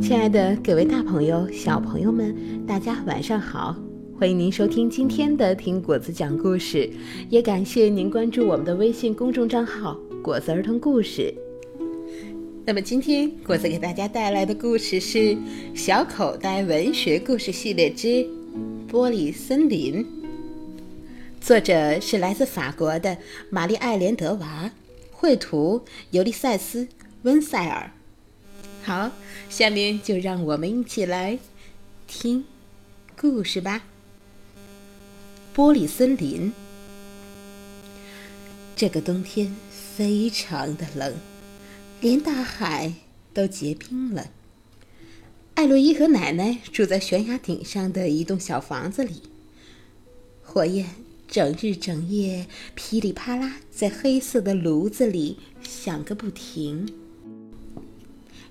[0.00, 2.34] 亲爱的各位大朋友、小朋友们，
[2.66, 3.76] 大家晚上好！
[4.18, 6.88] 欢迎您收听今天的听果子讲故事，
[7.28, 11.34] 也感谢您关注我们的微信公众账号“果子儿童故事”。
[12.64, 15.18] 那么今天果子给大家带来的故事是
[15.74, 18.06] 《小口袋文学故事系列之
[18.90, 20.04] 玻璃森林》，
[21.40, 23.16] 作者是来自法国的
[23.50, 24.70] 玛丽艾莲德娃，
[25.10, 26.86] 绘图尤利塞斯
[27.22, 27.90] 温塞尔。
[28.88, 29.12] 好，
[29.50, 31.38] 下面就让我们一起来
[32.06, 32.46] 听
[33.20, 33.84] 故事吧。
[35.54, 36.54] 玻璃森林，
[38.74, 41.14] 这个冬天非常的冷，
[42.00, 42.94] 连大海
[43.34, 44.30] 都结冰了。
[45.56, 49.20] 艾洛伊和奶奶住在悬崖顶上的一栋小房子里，
[50.42, 50.86] 火焰
[51.28, 56.90] 整日整夜噼里啪啦在黑色的炉子里响个不停。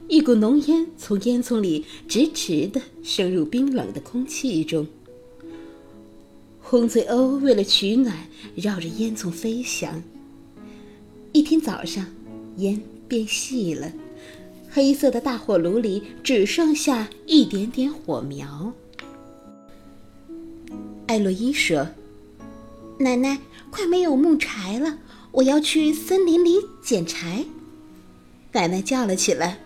[0.09, 4.87] 一股浓烟从烟囱里直直地升入冰冷的空气中。
[6.61, 8.15] 红嘴鸥为了取暖，
[8.55, 10.01] 绕着烟囱飞翔。
[11.33, 12.05] 一天早上，
[12.57, 13.91] 烟变细了，
[14.69, 18.73] 黑色的大火炉里只剩下一点点火苗。
[21.07, 21.87] 艾洛伊说
[22.99, 24.99] ：“奶奶，快没有木柴了，
[25.31, 27.45] 我要去森林里捡柴。”
[28.53, 29.59] 奶奶叫了起来。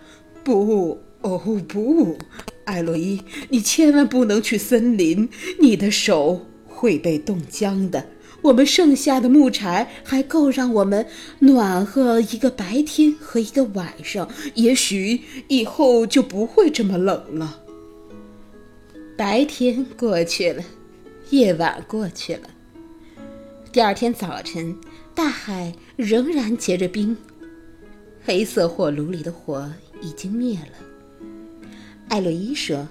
[0.44, 2.18] 不，哦不，
[2.64, 5.28] 艾洛伊，你千万不能去森林，
[5.60, 8.06] 你的手会被冻僵的。
[8.42, 11.06] 我们剩下的木柴还够让我们
[11.38, 17.60] 暖和一个白天和一个晚上，也许以后就不会这么冷了。
[19.16, 20.64] 白天过去了，
[21.30, 22.50] 夜晚过去了，
[23.70, 24.76] 第二天早晨，
[25.14, 27.16] 大海仍然结着冰，
[28.24, 29.70] 黑色火炉里的火。
[30.02, 31.26] 已经灭了。
[32.08, 32.88] 艾洛伊说：“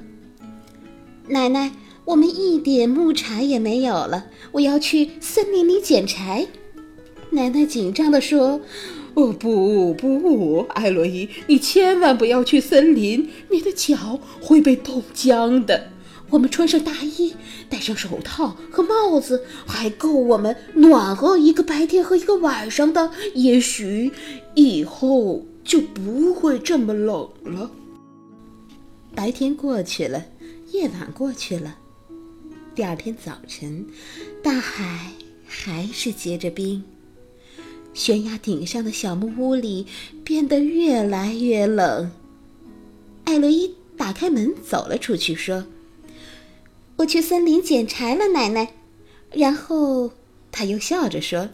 [1.27, 1.71] 奶奶，
[2.05, 6.47] 我们一点木柴也没有了，我要去森林里捡柴。”
[7.29, 8.59] 奶奶紧张地说
[9.13, 15.89] ：“哦不不，艾洛伊，你千万不要去森林，你的脚会被冻僵的。
[16.31, 17.35] 我们穿上大衣，
[17.69, 23.11] 戴上手套和帽子，还够我们暖和一个白天和一个晚上的。
[23.35, 24.11] 也许
[24.55, 27.71] 以后……”就不会这么冷了。
[29.13, 30.25] 白天过去了，
[30.71, 31.77] 夜晚过去了，
[32.73, 33.85] 第二天早晨，
[34.41, 35.11] 大海
[35.45, 36.83] 还是结着冰。
[37.93, 39.85] 悬崖顶上的小木屋里
[40.23, 42.09] 变得越来越冷。
[43.25, 45.65] 艾洛伊打开门走了出去，说
[46.97, 48.73] ：“我去森林捡柴了，奶奶。”
[49.33, 50.11] 然后
[50.51, 51.49] 他又笑着说。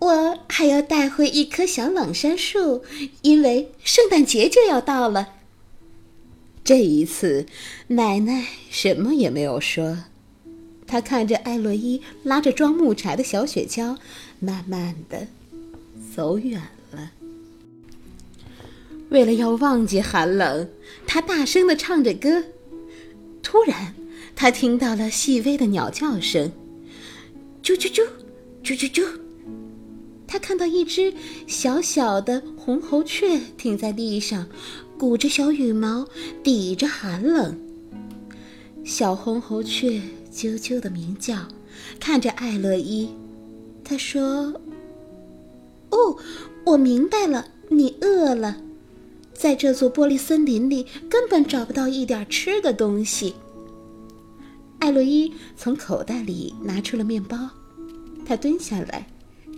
[0.00, 2.82] 我还要带回一棵小冷杉树，
[3.20, 5.34] 因为圣诞节就要到了。
[6.64, 7.46] 这一次，
[7.88, 10.04] 奶奶什么也没有说，
[10.86, 13.98] 她看着艾洛伊拉着装木柴的小雪橇，
[14.38, 15.26] 慢慢的
[16.14, 16.62] 走远
[16.92, 17.10] 了。
[19.10, 20.68] 为了要忘记寒冷，
[21.06, 22.44] 她大声的唱着歌。
[23.42, 23.94] 突然，
[24.34, 26.52] 她听到了细微的鸟叫声，
[27.62, 28.06] 啾啾啾，
[28.64, 29.06] 啾啾啾。
[30.32, 31.12] 他看到一只
[31.48, 34.46] 小小的红喉雀停在地上，
[34.96, 36.06] 鼓着小羽毛，
[36.44, 37.58] 抵着寒冷。
[38.84, 40.00] 小红喉雀
[40.32, 41.48] 啾啾的鸣叫，
[41.98, 43.08] 看着艾乐伊，
[43.82, 44.54] 他说
[45.90, 46.16] ：“哦，
[46.64, 48.58] 我明白了，你饿了，
[49.34, 53.34] 在这座玻璃森林里根本找不到一点吃的东西。”
[54.78, 57.36] 艾洛伊从口袋里拿出了面包，
[58.24, 59.08] 他蹲下来。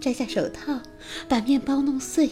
[0.03, 0.81] 摘下手套，
[1.29, 2.31] 把面包弄碎。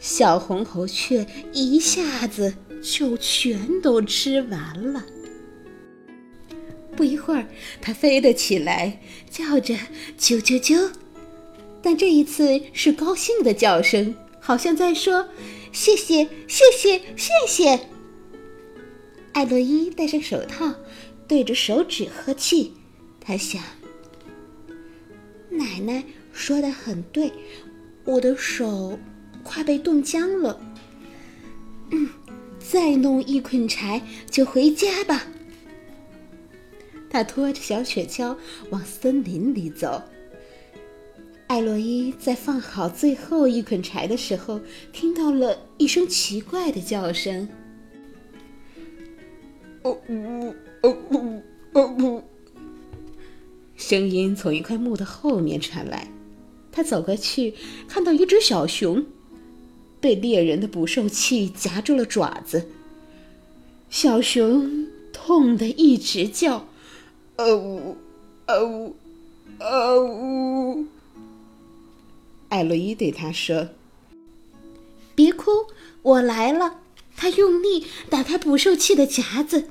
[0.00, 5.06] 小红喉雀一下子就全都吃完了。
[6.96, 7.46] 不一会儿，
[7.80, 9.00] 它飞了起来，
[9.30, 9.74] 叫着
[10.18, 10.90] “啾啾啾”，
[11.80, 15.28] 但这一次是高兴的叫声，好像在说
[15.70, 17.88] “谢谢，谢谢，谢谢”。
[19.34, 20.74] 艾洛伊戴上手套，
[21.28, 22.72] 对着手指呵气。
[23.20, 23.62] 他想
[25.48, 26.02] ：“奶奶。”
[26.40, 27.30] 说的很对，
[28.06, 28.98] 我的手
[29.44, 30.58] 快被冻僵了。
[31.90, 32.08] 嗯，
[32.58, 34.00] 再弄一捆柴
[34.30, 35.26] 就回家吧。
[37.10, 38.34] 他拖着小雪橇
[38.70, 40.02] 往森林里走。
[41.46, 44.62] 艾洛伊在放好最后一捆柴的时候，
[44.94, 47.46] 听到了一声奇怪的叫声。
[49.82, 51.42] 哦呜哦呜
[51.74, 52.22] 哦呜！
[53.76, 56.08] 声音从一块木的后面传来。
[56.72, 57.54] 他走过去，
[57.88, 59.04] 看到一只小熊，
[60.00, 62.68] 被猎人的捕兽器夹住了爪子。
[63.88, 66.68] 小熊痛得一直叫，
[67.36, 67.96] 啊呜，
[68.46, 68.96] 啊呜，
[69.58, 70.86] 啊呜。
[72.48, 73.68] 艾洛伊对他说
[75.14, 75.50] ：“别哭，
[76.02, 76.78] 我来了。”
[77.16, 79.68] 他用力打开捕兽器的夹子，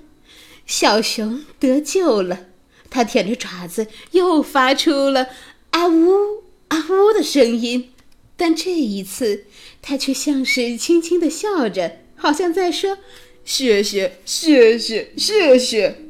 [0.68, 2.46] 小熊得救了。
[2.92, 5.30] 他舔着爪子，又发出了
[5.72, 7.89] “啊呜啊呜”的声音，
[8.36, 9.45] 但这一次，
[9.81, 12.98] 他却像是轻轻地笑着，好像在说
[13.45, 16.06] ：“谢谢，谢谢，谢谢。”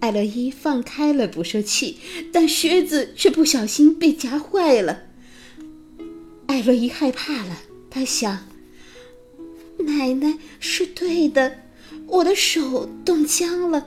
[0.00, 1.98] 艾洛伊放开了捕兽器，
[2.32, 5.02] 但靴子却不小心被夹坏了。
[6.46, 7.58] 艾洛伊害怕了，
[7.90, 8.48] 他想
[9.78, 11.58] ：“奶奶是对的，
[12.06, 13.86] 我的手冻僵了。”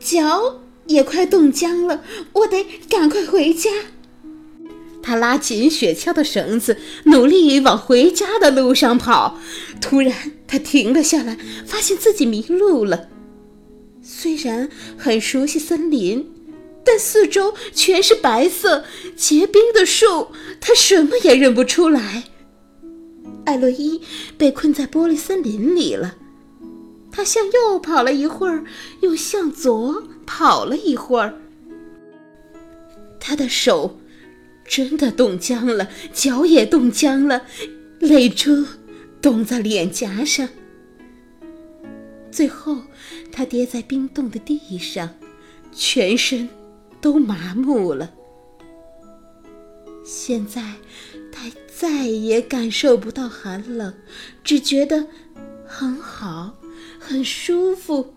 [0.00, 3.70] 脚也快冻僵了，我得赶快回家。
[5.04, 9.38] 他拉紧雪橇的绳子，努力往回家的路上跑。
[9.78, 11.36] 突然，他停了下来，
[11.66, 13.08] 发现自己迷路了。
[14.02, 16.32] 虽然很熟悉森林，
[16.82, 18.84] 但四周全是白色
[19.14, 20.28] 结冰的树，
[20.58, 22.24] 他什么也认不出来。
[23.44, 24.00] 艾洛伊
[24.38, 26.14] 被困在玻璃森林里了。
[27.12, 28.64] 他向右跑了一会儿，
[29.02, 31.34] 又向左跑了一会儿。
[33.20, 33.98] 他的手
[34.66, 37.46] 真的冻僵了，脚也冻僵了，
[38.00, 38.64] 泪珠
[39.20, 40.48] 冻在脸颊上。
[42.30, 42.78] 最后，
[43.30, 45.08] 他跌在冰冻的地上，
[45.72, 46.48] 全身
[47.00, 48.12] 都麻木了。
[50.04, 50.74] 现在，
[51.32, 53.94] 他再也感受不到寒冷，
[54.42, 55.06] 只觉得
[55.66, 56.54] 很好。
[56.98, 58.14] 很舒服，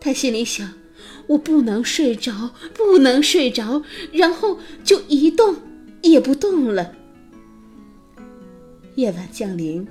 [0.00, 0.68] 他心里想
[1.28, 3.82] ：“我不能睡着，不能睡着。”
[4.12, 5.56] 然后就一动
[6.02, 6.94] 也不动了。
[8.96, 9.86] 夜晚降临，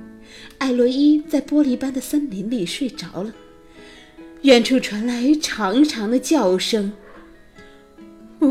[0.59, 3.33] 艾洛伊在玻璃般的森林里睡着了。
[4.43, 6.93] 远处传来长长的叫声
[8.41, 8.47] ：“呜！”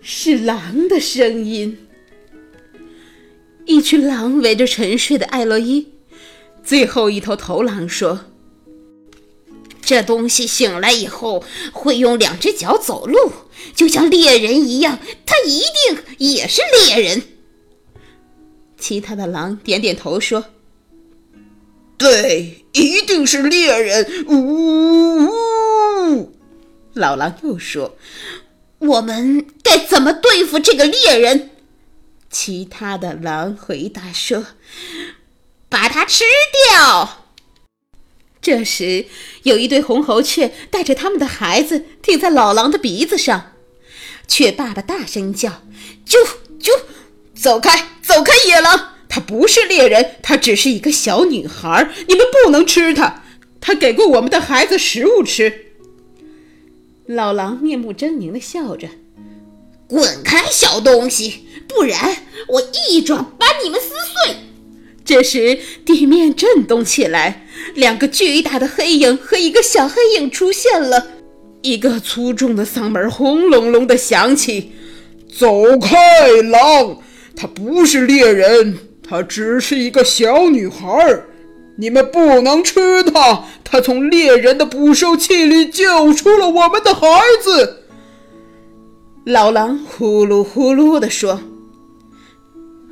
[0.00, 1.78] 是狼的声音。
[3.66, 5.89] 一群狼围着沉睡的艾洛伊，
[6.64, 8.26] 最后一头头狼说
[9.82, 13.32] ：“这东西醒来以后会用两只脚走路，
[13.74, 14.98] 就像猎人一样。
[15.26, 17.22] 它一定也是猎人。”
[18.78, 20.46] 其他的狼点点头说
[21.98, 26.34] ：“对，一定是猎人。”呜呜呜！
[26.94, 27.96] 老狼又说
[28.78, 31.50] ：“我们该怎么对付这个猎人？”
[32.30, 34.46] 其他的狼回答说
[35.70, 36.24] ：“把它吃
[36.68, 37.24] 掉。”
[38.42, 39.06] 这时，
[39.44, 43.52] 有一对红喉雀带着他们的孩子停在老狼的鼻子上。
[44.26, 45.62] 雀爸爸大声叫
[46.06, 46.16] ：“啾
[46.60, 46.70] 啾，
[47.34, 48.32] 走开，走开！
[48.46, 51.90] 野狼，它不是猎人，它只是一个小女孩。
[52.08, 53.24] 你们不能吃它，
[53.60, 55.72] 它给过我们的孩子食物吃。”
[57.06, 58.88] 老狼面目狰狞地笑着。
[59.88, 61.46] 滚开，小东西！
[61.68, 64.36] 不然我一爪把你们撕碎。
[65.10, 71.08] 这时，地面震动起来，两个巨大的黑影和一个小黑影出现了。
[71.62, 74.70] 一个粗重的嗓门轰隆隆地响起
[75.36, 75.96] ：“走开，
[76.42, 76.98] 狼！
[77.34, 81.24] 她不是猎人，她只是一个小女孩。
[81.76, 83.46] 你们不能吃她。
[83.64, 87.86] 她从猎人的捕兽器里救出了我们的孩子。”
[89.26, 91.40] 老狼呼噜呼噜地说：“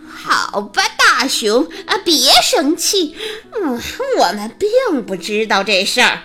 [0.05, 0.83] 好吧，
[1.19, 3.17] 大熊啊，别生气。
[3.51, 3.73] 嗯，
[4.21, 6.21] 我们并不知道这事儿。”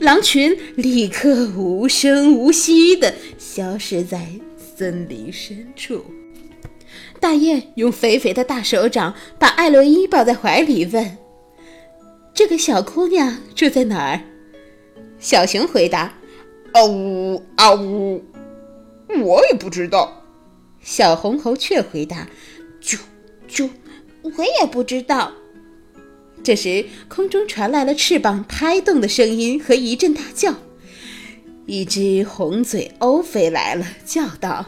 [0.00, 4.28] 狼群立刻无声无息地消失在
[4.58, 6.04] 森林深处。
[7.20, 11.16] 大雁用肥肥的大手掌把艾洛伊抱在怀里，问
[12.34, 14.20] ：“这个小姑娘住在哪儿？”
[15.18, 16.12] 小熊回答
[16.74, 18.22] ：“啊呜啊呜。”
[19.22, 20.22] 我也不知道，
[20.82, 22.28] 小红猴却回答
[22.82, 22.98] ：“啾
[23.48, 23.70] 啾，
[24.22, 25.32] 我也不知道。”
[26.42, 30.54] 这时，空中传来了翅膀拍动的声音和一阵大叫。
[31.66, 34.66] 一只红嘴鸥飞来了，叫道：“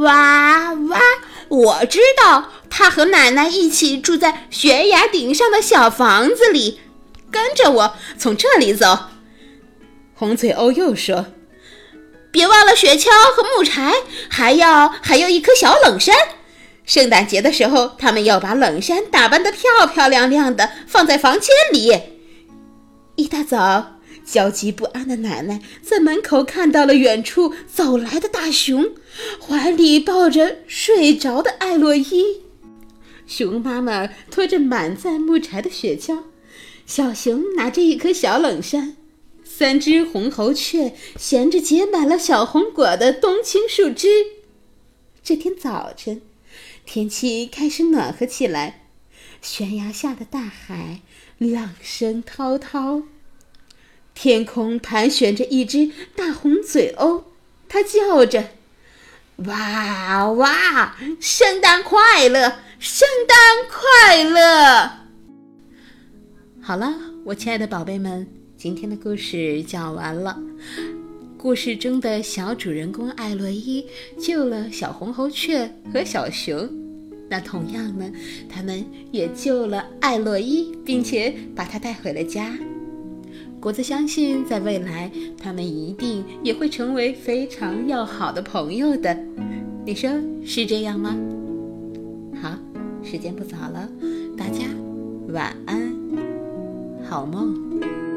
[0.00, 1.00] 哇哇！
[1.48, 6.80] 我知道，它和奶奶一起住在悬崖顶上的小房子里。
[7.30, 8.98] 跟着我，从这里走。”
[10.16, 11.26] 红嘴鸥又说。
[12.32, 13.92] 别忘了雪橇和木柴，
[14.28, 16.14] 还要还有一颗小冷杉。
[16.90, 21.96] 圣诞节的时候，他们要把冷杉打扮得漂漂亮亮的，放在房间里。
[23.14, 28.90] 一大早，焦急不安的奶奶在门口看到了远处走来的大熊，
[29.40, 32.40] 怀里抱着睡着的艾洛伊。
[33.24, 36.24] 熊妈妈拖着满载木柴的雪橇，
[36.86, 38.96] 小熊拿着一颗小冷杉，
[39.44, 44.08] 三只红喉雀衔着结满了小红果的冬青树枝。
[45.22, 46.22] 这天早晨，
[46.92, 48.88] 天气开始暖和起来，
[49.40, 51.02] 悬崖下的大海
[51.38, 53.04] 浪声滔滔，
[54.12, 57.22] 天空盘旋着一只大红嘴鸥，
[57.68, 58.48] 它叫着
[59.46, 63.38] ：“哇哇，圣诞快乐！”圣诞
[63.70, 64.90] 快乐！
[66.60, 66.92] 好了，
[67.24, 70.36] 我亲爱的宝贝们，今天的故事讲完了。
[71.42, 73.82] 故事中的小主人公艾洛伊
[74.18, 76.68] 救了小红喉雀和小熊，
[77.30, 78.12] 那同样呢，
[78.46, 82.58] 他们也救了艾洛伊，并且把他带回了家。
[83.58, 85.10] 果子相信，在未来，
[85.42, 89.18] 他们一定也会成为非常要好的朋友的。
[89.86, 90.10] 你说
[90.44, 91.16] 是这样吗？
[92.42, 92.54] 好。
[93.02, 93.88] 时间不早了，
[94.36, 94.66] 大家
[95.30, 95.90] 晚安，
[97.02, 98.09] 好梦。